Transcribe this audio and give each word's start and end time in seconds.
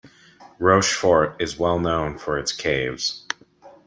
Rochefort 0.57 1.35
is 1.39 1.59
well 1.59 1.77
known 1.77 2.17
for 2.17 2.35
its 2.35 2.51
caves. 2.51 3.27